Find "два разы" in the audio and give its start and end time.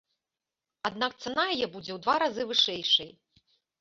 2.07-2.43